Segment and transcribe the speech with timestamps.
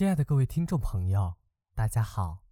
[0.00, 1.34] 亲爱的各位听众朋友，
[1.74, 2.42] 大家好，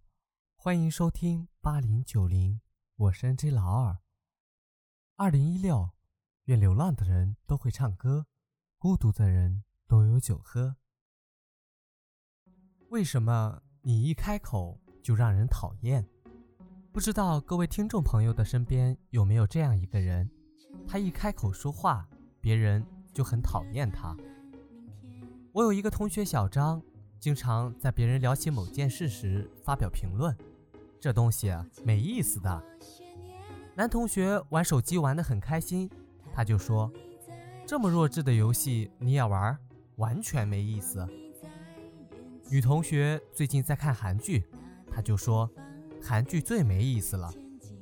[0.55, 2.61] 欢迎收听八零九零，
[2.95, 3.97] 我是 NJ 老二。
[5.15, 5.89] 二零一六，
[6.43, 8.27] 愿流浪的人都会唱歌，
[8.77, 10.75] 孤独的人都有酒喝。
[12.89, 16.07] 为什么你一开口就让人讨厌？
[16.91, 20.29] 不知道各位听众朋友的身边有没有这样一个人，
[20.87, 22.07] 他一开口说话，
[22.39, 24.15] 别人就很讨厌他。
[25.51, 26.79] 我有一个同学小张。
[27.19, 30.33] 经常在别人聊起某件事时发表评论，
[31.01, 31.53] 这东西
[31.83, 32.63] 没意思的。
[33.75, 35.89] 男同学玩手机玩得很开心，
[36.33, 36.89] 他就说
[37.67, 39.57] ：“这么弱智的游戏你也玩，
[39.97, 41.05] 完全没意思。”
[42.49, 44.45] 女同学最近在看韩剧，
[44.89, 45.49] 他就说
[46.01, 47.33] ：“韩剧最没意思了，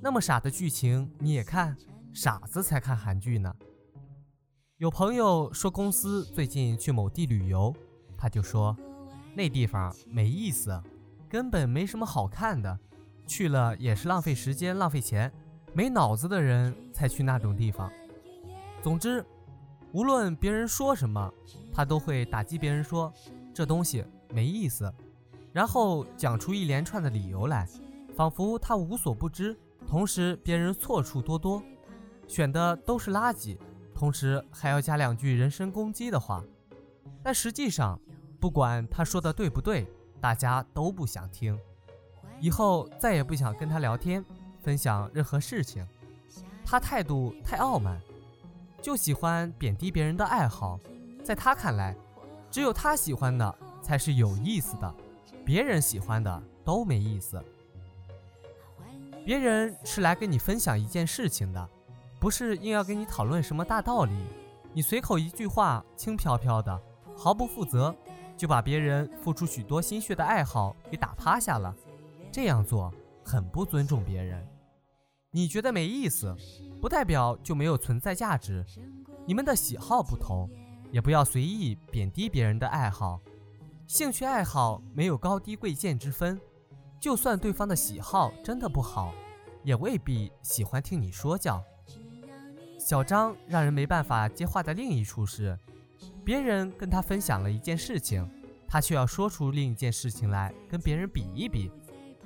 [0.02, 1.78] 那么傻的剧情你也看，
[2.12, 3.56] 傻子才看韩剧呢。”
[4.78, 7.72] 有朋友说公司最近去某地旅游，
[8.18, 8.76] 他就说。
[9.38, 10.82] 那地方没意思，
[11.30, 12.76] 根本没什么好看的，
[13.28, 15.32] 去了也是浪费时间、浪费钱，
[15.74, 17.88] 没脑子的人才去那种地方。
[18.82, 19.24] 总之，
[19.92, 21.32] 无论别人说什么，
[21.72, 23.14] 他都会打击别人说
[23.54, 24.92] 这东西没意思，
[25.54, 27.68] 然后讲出一连串的理由来，
[28.16, 29.56] 仿佛他无所不知。
[29.88, 31.62] 同时，别人错处多多，
[32.28, 33.56] 选的都是垃圾，
[33.94, 36.44] 同时还要加两句人身攻击的话，
[37.22, 38.00] 但实际上。
[38.40, 39.88] 不管他说的对不对，
[40.22, 41.60] 大家都不想听，
[42.40, 44.24] 以后再也不想跟他聊天，
[44.62, 45.88] 分享任何事情。
[46.66, 48.00] 他态度太傲慢，
[48.82, 50.80] 就喜欢贬低别人的爱好。
[51.24, 51.96] 在他看来，
[52.52, 54.96] 只有他喜欢的才是有意思的，
[55.46, 57.44] 别人喜欢的都没意思。
[59.26, 61.70] 别人是来跟你分享一件事情的，
[62.20, 64.14] 不是硬要跟你讨论什么大道理。
[64.74, 66.80] 你随口一句话，轻飘飘的，
[67.18, 67.96] 毫不负责。
[68.38, 71.76] 就把别人付出许多心血的爱好给打趴下了，
[72.32, 72.94] 这样做
[73.26, 74.48] 很不尊重别人。
[75.32, 76.36] 你觉得没意思，
[76.80, 78.64] 不代表就没有存在价值。
[79.26, 80.50] 你们的喜好不同，
[80.92, 83.20] 也不要随意贬低别人的爱好。
[83.88, 86.40] 兴趣爱好没有高低贵贱之分，
[87.00, 89.14] 就算对方的喜好真的不好，
[89.64, 91.64] 也未必喜欢听你说教。
[92.80, 95.58] 小张让人没办法接话的另一处是。
[96.24, 98.30] 别人跟他分享了一件事情，
[98.78, 101.72] 他却要说出另一件事情来跟别人比一比，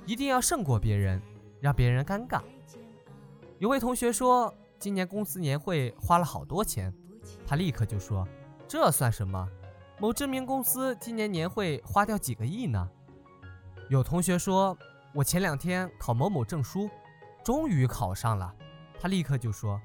[0.04, 1.18] 一定要胜过别人，
[1.62, 2.42] 让别人尴尬。
[3.58, 6.92] 有位同学说，今年公司年会花了好多钱，
[7.46, 8.28] 他立刻就说
[8.68, 9.48] ：“这算什么？
[9.98, 12.86] 某知名公司今年年会花掉几个亿呢？”
[13.88, 14.76] 有同学说
[15.14, 16.86] ：“我前两天考某某证书，
[17.42, 18.54] 终于考上了。”
[19.00, 19.80] 他立刻就说：“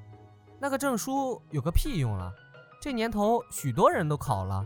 [0.60, 2.30] 那个证书有个屁用啊！”
[2.84, 4.66] 这年头，许多人都考了。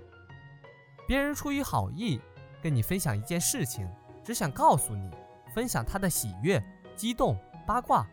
[1.11, 2.21] 别人出于好意
[2.63, 3.85] 跟你分享一件事情，
[4.23, 5.11] 只想告诉你，
[5.53, 6.63] 分享他的喜悦、
[6.95, 8.07] 激动、八卦，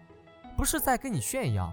[0.56, 1.72] 不是在跟你炫耀。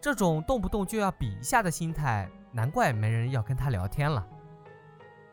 [0.00, 4.26] 这种动不动就要比一下的心态，难怪没人要跟他聊天了。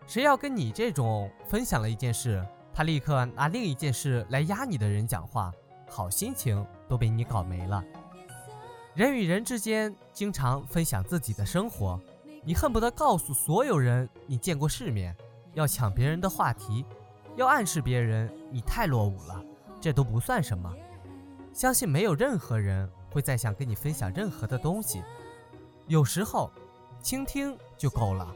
[0.06, 5.50] 谁要跟你这种分享了一件事，他立刻拿另一件事来压你的人讲话，
[5.90, 7.82] 好心情都被你搞没了。
[8.96, 11.98] 人与人之间经常分享自己的生活。
[12.44, 15.16] 你恨不得告诉所有人你见过世面，
[15.54, 16.84] 要抢别人的话题，
[17.36, 19.44] 要暗示别人你太落伍了，
[19.80, 20.74] 这都不算什么。
[21.54, 25.04] 相信没有任何人会再想跟你分享任何的东西。
[25.88, 26.52] 有时候，
[27.00, 28.34] 倾听就够了，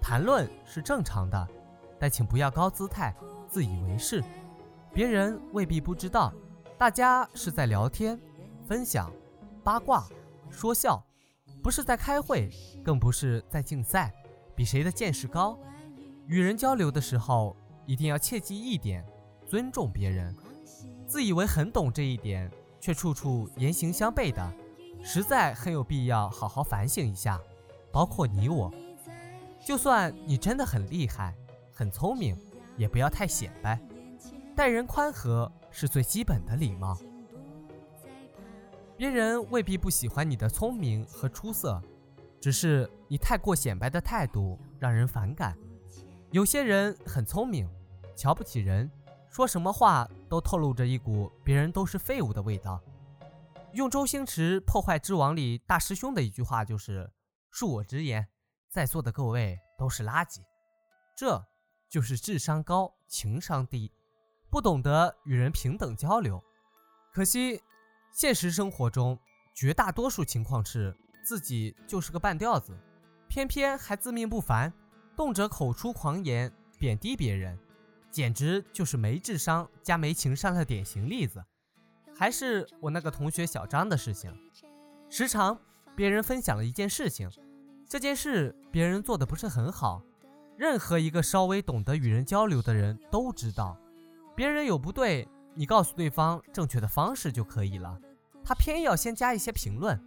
[0.00, 1.48] 谈论是正常的，
[1.96, 3.14] 但请不要高姿态、
[3.48, 4.24] 自以为是。
[4.92, 6.32] 别人未必不知道，
[6.76, 8.18] 大家是在聊天、
[8.66, 9.12] 分享、
[9.62, 10.08] 八卦、
[10.50, 11.00] 说笑。
[11.64, 12.50] 不是在开会，
[12.84, 14.12] 更不是在竞赛，
[14.54, 15.58] 比谁的见识高。
[16.26, 19.02] 与人交流的时候，一定要切记一点：
[19.46, 20.36] 尊重别人。
[21.06, 24.52] 自以为很懂这一点，却处处言行相悖的，
[25.02, 27.40] 实在很有必要好好反省一下。
[27.90, 28.70] 包括你我，
[29.64, 31.34] 就算你真的很厉害、
[31.72, 32.36] 很聪明，
[32.76, 33.80] 也不要太显摆。
[34.54, 36.94] 待人宽和是最基本的礼貌。
[38.96, 41.82] 别人未必不喜欢你的聪明和出色，
[42.40, 45.56] 只是你太过显摆的态度让人反感。
[46.30, 47.68] 有些人很聪明，
[48.14, 48.88] 瞧不起人，
[49.28, 52.80] 说什么话都透露着一股别人都是废物的味道。
[53.72, 57.10] 用周星驰《破坏之王》里大师兄的一句话就是
[57.52, 58.28] ：“恕我直言，
[58.70, 60.40] 在座的各位都是垃圾。”
[61.18, 61.44] 这
[61.88, 63.90] 就是智商高、情商低，
[64.48, 66.40] 不懂得与人平等交流。
[67.12, 67.60] 可惜。
[68.14, 69.18] 现实生活中，
[69.56, 72.72] 绝大多数情况是自己就是个半吊子，
[73.26, 74.72] 偏偏还自命不凡，
[75.16, 77.58] 动辄口出狂言，贬低别人，
[78.12, 81.44] 简直就是没智商加没情商的典型例子。
[82.16, 84.32] 还是我那个同学小张的事情，
[85.10, 85.58] 时常
[85.96, 87.28] 别人分享了一件事情，
[87.88, 90.00] 这件事别人做的不是很好，
[90.56, 93.76] 任何一个稍微懂得与人交流的人都知道，
[94.36, 97.98] 别人有不对，你告诉对方正确的方式就可以了，
[98.44, 99.98] 他偏要先加一些评论，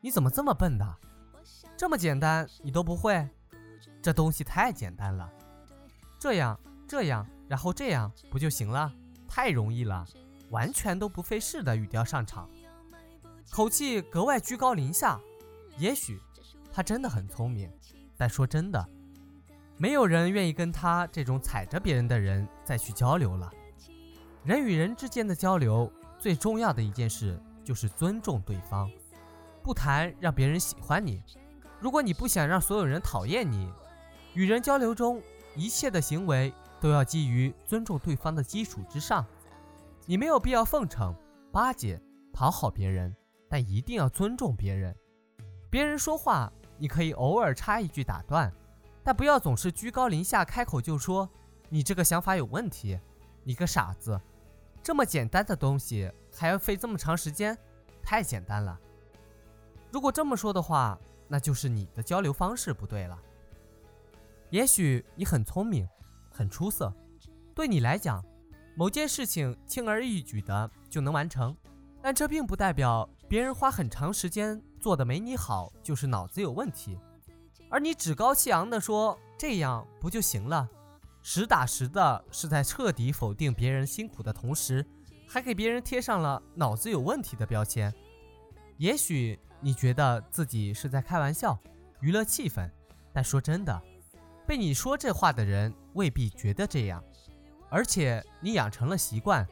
[0.00, 0.96] 你怎么这么笨的？
[1.76, 3.28] 这么简单你都不会？
[4.02, 5.30] 这东西太简单了，
[6.18, 8.92] 这样这样，然后这样不就行了？
[9.28, 10.06] 太容易了。
[10.50, 12.50] 完全都不费事的语调上场，
[13.52, 15.20] 口气格外居高临下。
[15.78, 16.20] 也许
[16.72, 17.70] 他真的很聪明，
[18.16, 18.84] 但说真的，
[19.76, 23.48] 没有人愿意跟他这种踩着别人的人再去交流了。
[24.42, 28.90] 人与人之间的交流，最重要的一件事就是尊重对方。
[29.62, 31.22] 不谈让别人喜欢你，
[31.78, 33.70] 如果你不想让所有人讨厌你，
[34.32, 35.22] 与人交流中
[35.54, 39.26] 一切的行为都要基于尊重对方的基础之上。
[40.06, 41.14] 你没有必要奉承、
[41.52, 42.00] 巴结、
[42.32, 43.14] 讨好别人，
[43.46, 44.96] 但一定要尊重别人。
[45.68, 48.50] 别人说话，你可以偶尔插一句打断，
[49.04, 51.28] 但不要总是居高临下，开口就说
[51.68, 52.98] 你这个想法有问题，
[53.44, 54.18] 你个傻子。
[54.82, 57.56] 这么简单的东西还要费这么长时间，
[58.02, 58.78] 太简单了。
[59.90, 60.98] 如果这么说的话，
[61.28, 63.18] 那就是你的交流方式不对了。
[64.50, 65.88] 也许你很聪明，
[66.30, 66.92] 很出色，
[67.54, 68.24] 对你来讲。
[68.76, 71.54] 某件事情轻而易举的就能完成，
[72.00, 76.98] 但这并不代表别人花很长时间做的没你好就是脑子有问题。
[77.68, 80.68] 而你趾高气扬的说这样不就行了，
[81.22, 84.84] 实打实的是在彻底否定别人辛苦的同时，
[85.28, 87.92] 还给别人贴上了脑子有问题的标签。
[88.78, 91.58] 也许你觉得自己是在开玩笑，
[92.00, 92.70] 娱乐气氛，
[93.12, 93.82] 但说真的，
[94.46, 97.04] 被你说这话的人未必觉得这样。
[97.68, 99.46] 而且你养成了习惯，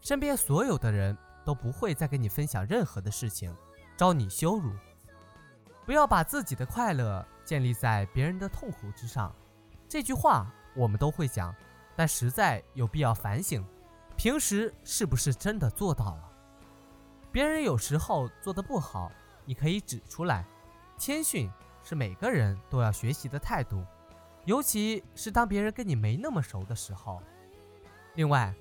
[0.00, 3.52] 身边所有的人都不会再跟你分享任何的事情，
[3.96, 4.70] 招你羞辱。
[5.84, 9.34] 不要把自己的快乐建立在别人的痛苦之上。
[9.88, 11.54] 这句话我们都会讲，
[11.96, 13.64] 但实在有必要反省，
[14.16, 16.32] 平时是不是真的做到了？
[17.32, 19.10] 别人有时候做的不好，
[19.44, 20.46] 你可以指出来。
[20.98, 21.50] 谦逊
[21.82, 23.84] 是每个人都要学习的态度，
[24.44, 27.22] 尤其是当别人跟你没那么熟的时候。
[28.14, 28.54] 另外，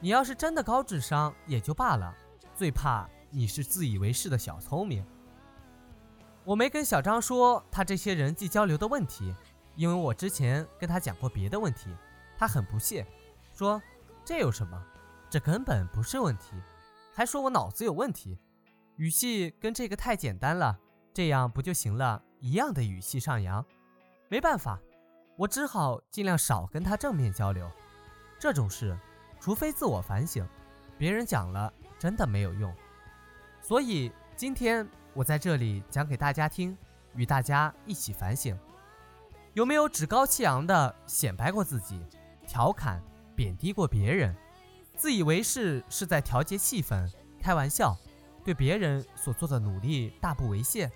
[0.00, 2.14] 你要是真的高智商也就罢了，
[2.54, 5.04] 最怕你是自以为是的小聪明。
[6.44, 9.34] 我没跟小张说他这些人际交流的问题，
[9.80, 11.88] 因为我之前跟他讲过别的问题，
[12.36, 13.06] 他很不屑，
[13.54, 13.80] 说
[14.26, 14.78] 这有什么，
[15.30, 16.52] 这根本不是问题，
[17.14, 18.38] 还说我脑子有问题，
[18.96, 20.78] 语气跟这个太简单了，
[21.14, 22.22] 这样不就行了？
[22.40, 23.64] 一样的语气上扬，
[24.28, 24.78] 没办法，
[25.38, 27.66] 我只好尽量少跟他正面交流。
[28.38, 28.94] 这种事，
[29.40, 30.46] 除非自我反省，
[30.98, 32.70] 别人讲了真的没有用。
[33.62, 36.76] 所以今天我在这里讲给大家听，
[37.14, 38.54] 与大家一起反省：
[39.52, 42.00] 有没有趾高气扬的显摆过自己，
[42.46, 43.02] 调侃、
[43.34, 44.34] 贬低过别人，
[44.96, 47.10] 自以为是是在调节气氛、
[47.40, 47.96] 开玩笑，
[48.44, 50.90] 对别人所做的努力大不为谢？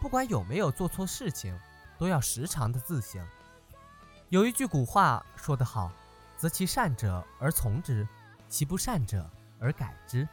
[0.00, 1.58] 不管有没有做错事情，
[1.98, 3.24] 都要时常的自省。
[4.28, 5.92] 有一句古话说得好。
[6.36, 8.06] 择其善者而从之，
[8.48, 9.30] 其不善者
[9.60, 10.28] 而改之。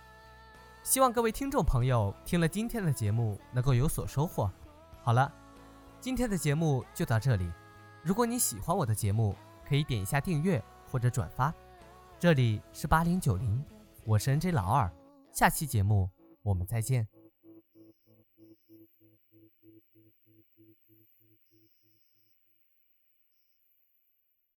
[0.82, 4.52] 希望各位听众朋友听了今天的节目能够有所收获。
[5.04, 5.32] 好了，
[6.02, 7.48] 今天的节目就到这里。
[8.02, 11.54] 如果你喜欢我的节目，可以点一下订阅或者转发。
[12.18, 13.64] 这里是八零九零，
[14.04, 14.92] 我是 NJ 老二，
[15.32, 16.10] 下期节目
[16.42, 17.08] 我们再见。